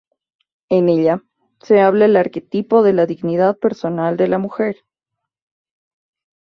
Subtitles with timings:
[0.71, 1.21] En ella
[1.61, 4.77] se halla el arquetipo de la dignidad personal de la mujer.